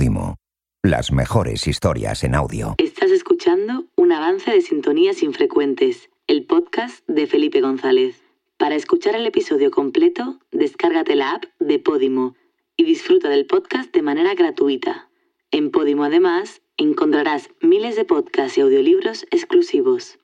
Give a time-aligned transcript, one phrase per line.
[0.00, 0.38] Podimo.
[0.82, 2.74] Las mejores historias en audio.
[2.78, 8.22] Estás escuchando un avance de Sintonías Infrecuentes, el podcast de Felipe González.
[8.56, 12.34] Para escuchar el episodio completo, descárgate la app de Podimo
[12.78, 15.10] y disfruta del podcast de manera gratuita.
[15.50, 20.18] En Podimo además encontrarás miles de podcasts y audiolibros exclusivos.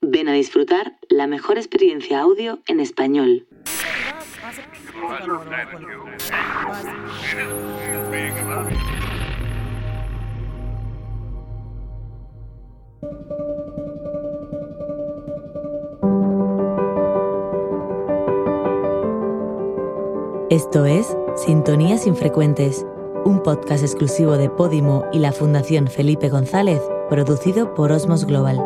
[0.00, 3.46] Ven a disfrutar la mejor experiencia audio en español.
[20.50, 22.86] Esto es Sintonías Infrecuentes,
[23.24, 28.58] un podcast exclusivo de Podimo y la Fundación Felipe González, producido por Osmos Global.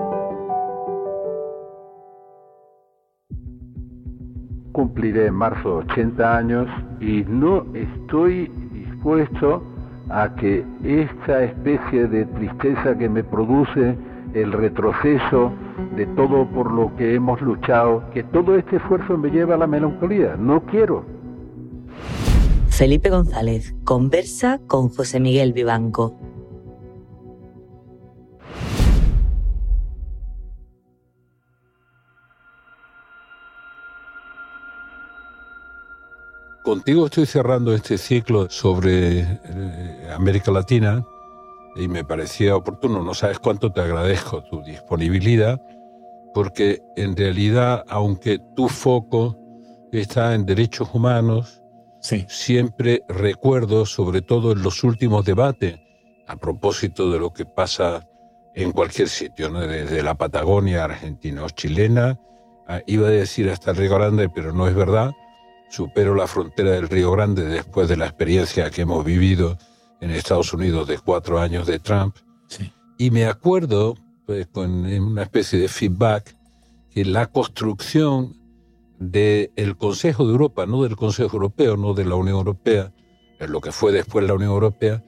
[4.72, 6.68] Cumpliré en marzo 80 años
[7.00, 9.62] y no estoy dispuesto
[10.10, 13.96] a que esta especie de tristeza que me produce
[14.34, 15.52] el retroceso
[15.96, 19.66] de todo por lo que hemos luchado, que todo este esfuerzo me lleva a la
[19.66, 20.36] melancolía.
[20.36, 21.04] No quiero.
[22.68, 26.18] Felipe González conversa con José Miguel Vivanco.
[36.64, 41.04] Contigo estoy cerrando este ciclo sobre eh, América Latina
[41.76, 43.02] y me parecía oportuno.
[43.02, 45.60] No sabes cuánto te agradezco tu disponibilidad,
[46.32, 49.38] porque en realidad, aunque tu foco
[49.92, 51.64] está en derechos humanos,
[52.28, 55.80] Siempre recuerdo, sobre todo en los últimos debates,
[56.26, 58.06] a propósito de lo que pasa
[58.54, 62.20] en cualquier sitio, desde la Patagonia argentina o chilena,
[62.68, 65.12] ah, iba a decir hasta el Río Grande, pero no es verdad.
[65.70, 69.56] Supero la frontera del Río Grande después de la experiencia que hemos vivido
[70.00, 72.16] en Estados Unidos de cuatro años de Trump.
[72.98, 73.96] Y me acuerdo,
[74.26, 76.36] pues, con una especie de feedback,
[76.90, 78.36] que la construcción
[78.98, 82.92] del Consejo de Europa, no del Consejo Europeo, no de la Unión Europea,
[83.40, 85.02] en lo que fue después la Unión Europea,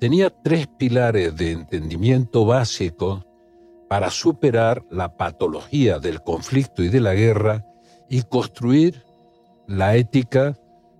[0.00, 3.24] tenía tres pilares de entendimiento básico
[3.88, 7.64] para superar la patología del conflicto y de la guerra
[8.08, 9.04] y construir
[9.66, 10.58] la ética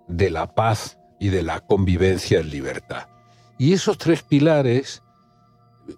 [0.08, 3.13] de la paz y de la convivencia en libertad.
[3.58, 5.02] Y esos tres pilares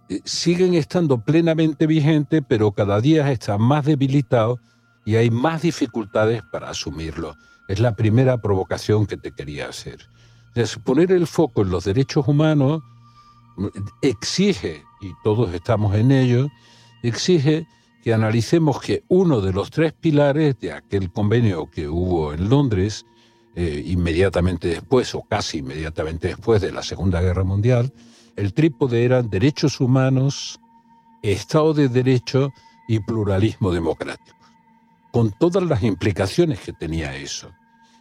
[0.09, 4.61] eh, siguen estando plenamente vigentes, pero cada día están más debilitados
[5.05, 7.37] y hay más dificultades para asumirlo.
[7.69, 10.09] Es la primera provocación que te quería hacer.
[10.55, 12.83] Es poner el foco en los derechos humanos
[14.03, 16.49] exige, y todos estamos en ello,
[17.03, 17.67] exige
[18.03, 23.05] que analicemos que uno de los tres pilares de aquel convenio que hubo en Londres,
[23.56, 27.93] eh, inmediatamente después o casi inmediatamente después de la Segunda Guerra Mundial,
[28.37, 30.61] el trípode eran derechos humanos,
[31.22, 32.53] Estado de Derecho
[32.87, 34.37] y pluralismo democrático
[35.17, 37.50] con todas las implicaciones que tenía eso.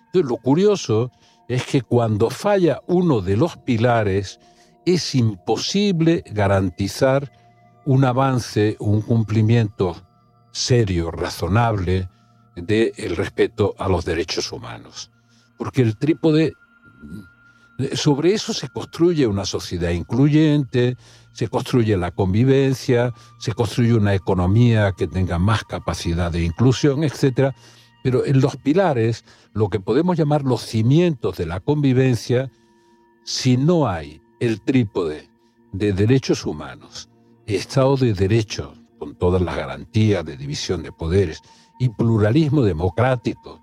[0.07, 1.11] Entonces, lo curioso
[1.47, 4.37] es que cuando falla uno de los pilares,
[4.85, 7.31] es imposible garantizar
[7.85, 9.95] un avance, un cumplimiento
[10.51, 12.09] serio, razonable
[12.57, 15.09] del respeto a los derechos humanos.
[15.57, 16.53] Porque el trípode,
[17.93, 20.97] sobre eso se construye una sociedad incluyente,
[21.33, 27.53] se construye la convivencia, se construye una economía que tenga más capacidad de inclusión, etc.
[28.03, 32.49] Pero en los pilares, lo que podemos llamar los cimientos de la convivencia,
[33.25, 35.29] si no hay el trípode
[35.73, 37.09] de derechos humanos,
[37.47, 41.41] Estado de Derecho, con todas las garantías de división de poderes,
[41.79, 43.61] y pluralismo democrático,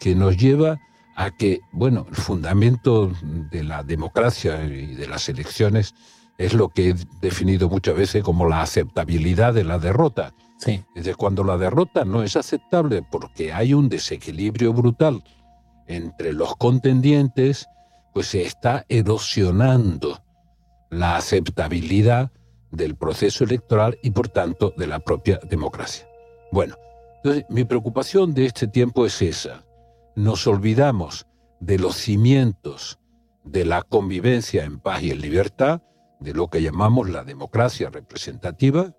[0.00, 0.78] que nos lleva
[1.16, 3.12] a que, bueno, el fundamento
[3.50, 5.94] de la democracia y de las elecciones
[6.38, 10.34] es lo que he definido muchas veces como la aceptabilidad de la derrota.
[10.58, 10.82] Sí.
[10.94, 15.22] Es decir, cuando la derrota no es aceptable porque hay un desequilibrio brutal
[15.86, 17.66] entre los contendientes,
[18.12, 20.22] pues se está erosionando
[20.90, 22.32] la aceptabilidad
[22.70, 26.06] del proceso electoral y por tanto de la propia democracia.
[26.50, 26.76] Bueno,
[27.16, 29.64] entonces mi preocupación de este tiempo es esa.
[30.16, 31.26] Nos olvidamos
[31.60, 32.98] de los cimientos
[33.44, 35.82] de la convivencia en paz y en libertad,
[36.20, 38.92] de lo que llamamos la democracia representativa,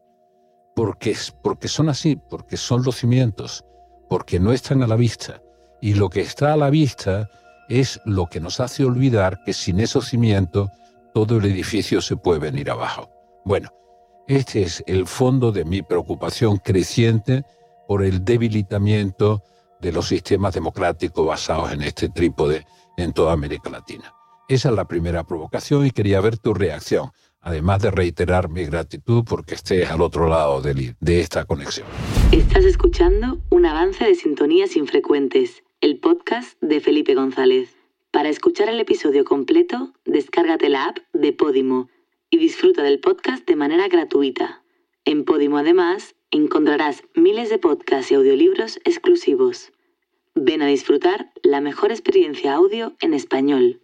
[0.75, 3.63] porque, porque son así, porque son los cimientos,
[4.09, 5.41] porque no están a la vista.
[5.81, 7.29] Y lo que está a la vista
[7.69, 10.69] es lo que nos hace olvidar que sin esos cimientos
[11.13, 13.09] todo el edificio se puede venir abajo.
[13.45, 13.69] Bueno,
[14.27, 17.43] este es el fondo de mi preocupación creciente
[17.87, 19.43] por el debilitamiento
[19.85, 22.65] de los sistemas democráticos basados en este trípode
[22.97, 24.11] en toda América Latina.
[24.47, 29.23] Esa es la primera provocación y quería ver tu reacción, además de reiterar mi gratitud
[29.23, 31.85] porque estés al otro lado de, de esta conexión.
[32.31, 37.75] Estás escuchando un avance de Sintonías Infrecuentes, el podcast de Felipe González.
[38.09, 41.89] Para escuchar el episodio completo, descárgate la app de Podimo
[42.31, 44.63] y disfruta del podcast de manera gratuita.
[45.03, 49.71] En Podimo además encontrarás miles de podcasts y audiolibros exclusivos.
[50.35, 53.81] Ven a disfrutar la mejor experiencia audio en español.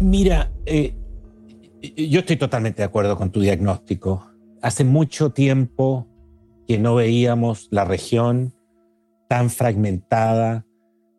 [0.00, 0.94] Mira, eh,
[1.96, 4.30] yo estoy totalmente de acuerdo con tu diagnóstico.
[4.62, 6.08] Hace mucho tiempo
[6.66, 8.52] que no veíamos la región
[9.28, 10.66] tan fragmentada,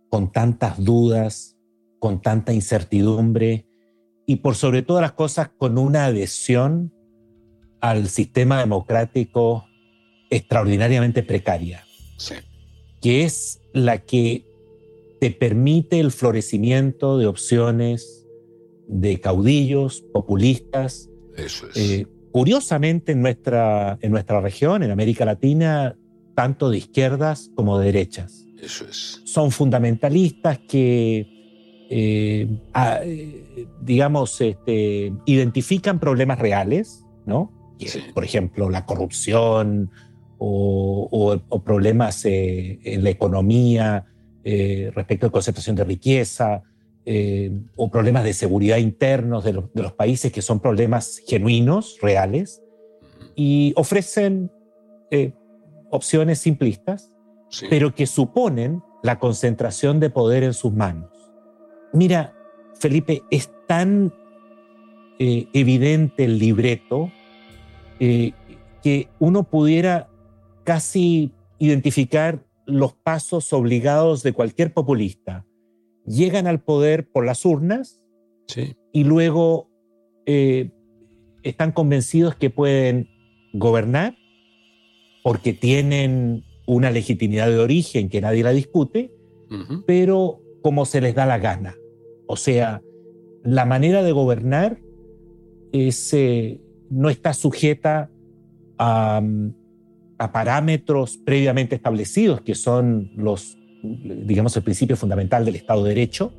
[0.10, 1.57] con tantas dudas,
[2.00, 3.68] con tanta incertidumbre
[4.25, 6.94] y por sobre todas las cosas con una adhesión
[7.80, 9.66] al sistema democrático
[10.30, 11.86] extraordinariamente precaria,
[13.01, 14.45] que es la que
[15.19, 18.27] te permite el florecimiento de opciones
[18.88, 21.10] de caudillos populistas.
[21.36, 21.77] Eso es.
[21.77, 25.95] Eh, curiosamente, en nuestra, en nuestra región, en América Latina,
[26.36, 28.45] tanto de izquierdas como de derechas.
[28.62, 29.21] Eso es.
[29.25, 31.27] Son fundamentalistas que,
[31.89, 32.48] eh,
[33.81, 37.51] digamos, este, identifican problemas reales, ¿no?
[38.13, 39.92] Por ejemplo, la corrupción
[40.40, 44.06] o, problemas eh, en la economía
[44.44, 46.64] respecto a concentración de riqueza,
[47.12, 52.62] eh, o problemas de seguridad internos de, los países que son problemas genuinos, reales,
[53.36, 54.52] y ofrecen
[55.10, 55.34] eh,
[55.90, 57.12] opciones simplistas,
[57.68, 61.10] pero que suponen la concentración de poder en sus manos.
[61.94, 62.36] Mira,
[62.76, 64.14] Felipe, es tan
[65.18, 67.12] eh, evidente el libreto
[67.98, 70.10] que uno pudiera
[70.69, 75.44] casi identificar los pasos obligados de cualquier populista.
[76.06, 78.04] Llegan al poder por las urnas
[78.94, 79.68] y luego
[80.27, 80.69] eh,
[81.42, 83.10] están convencidos que pueden
[83.51, 84.16] gobernar
[85.24, 89.12] porque tienen una legitimidad de origen que nadie la discute,
[89.88, 91.74] pero como se les da la gana.
[92.27, 92.83] O sea,
[93.44, 94.80] la manera de gobernar
[95.71, 96.62] es, eh,
[96.92, 98.12] no está sujeta
[98.77, 99.19] a,
[100.19, 106.33] a parámetros previamente establecidos, que son los digamos, el principio fundamental del Estado de Derecho,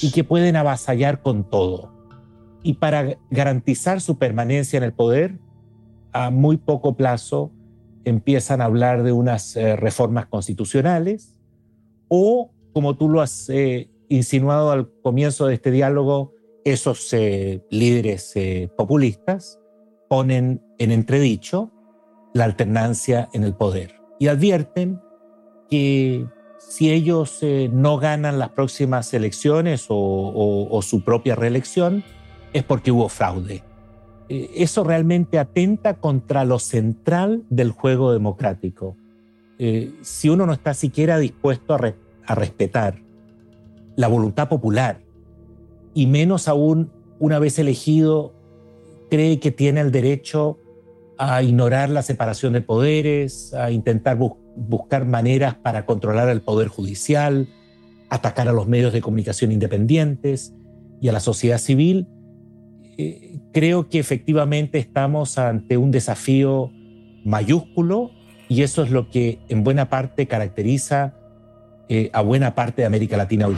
[0.00, 1.92] y que pueden avasallar con todo.
[2.62, 5.38] Y para garantizar su permanencia en el poder,
[6.12, 7.52] a muy poco plazo
[8.04, 11.34] empiezan a hablar de unas eh, reformas constitucionales
[12.08, 16.32] o, como tú lo has eh, insinuado al comienzo de este diálogo,
[16.64, 18.34] esos eh, líderes
[18.76, 19.58] populistas
[20.08, 21.70] ponen en entredicho
[22.38, 25.00] la alternancia en el poder y advierten
[25.68, 26.26] que
[26.58, 32.04] si ellos eh, no ganan las próximas elecciones o, su propia reelección,
[32.52, 33.62] es porque hubo fraude.
[34.28, 38.96] Eh, eso realmente atenta contra lo central del juego democrático.
[39.58, 41.94] Eh, si uno no está siquiera dispuesto a,
[42.26, 43.00] a respetar
[43.96, 45.00] la voluntad popular,
[45.94, 48.32] y menos aún una vez elegido,
[49.10, 50.58] cree que tiene el derecho
[51.18, 57.48] a ignorar la separación de poderes, a intentar buscar maneras para controlar el poder judicial,
[58.08, 60.54] atacar a los medios de comunicación independientes
[61.00, 62.06] y a la sociedad civil,
[62.96, 66.72] eh, creo que efectivamente estamos ante un desafío
[67.24, 68.10] mayúsculo
[68.48, 71.14] y eso es lo que en buena parte caracteriza
[71.88, 73.56] eh, a buena parte de América Latina hoy.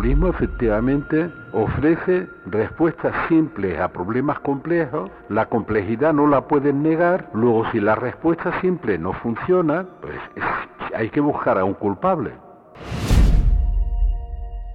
[0.00, 7.70] Populismo efectivamente ofrece respuestas simples a problemas complejos, la complejidad no la pueden negar, luego
[7.70, 10.18] si la respuesta simple no funciona, pues
[10.94, 12.32] hay que buscar a un culpable.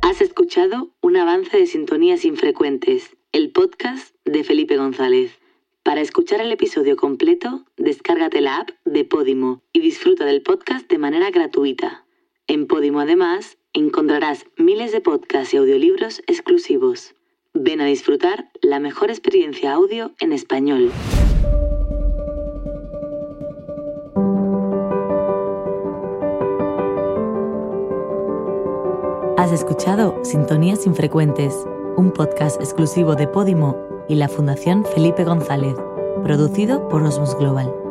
[0.04, 5.40] Has escuchado un avance de Sintonías Infrecuentes, el podcast de Felipe González.
[5.82, 11.00] Para escuchar el episodio completo, descárgate la app de Podimo y disfruta del podcast de
[11.00, 12.05] manera gratuita.
[12.48, 17.16] En Podimo además encontrarás miles de podcasts y audiolibros exclusivos.
[17.56, 20.92] Ven a disfrutar la mejor experiencia audio en español.
[29.38, 31.66] Has escuchado Sintonías Infrecuentes,
[31.98, 33.76] un podcast exclusivo de Podimo
[34.08, 35.76] y la Fundación Felipe González,
[36.24, 37.85] producido por Osmos Global.